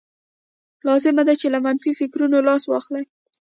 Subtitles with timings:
[0.87, 3.03] لازمه ده چې له منفي فکرونو لاس واخلئ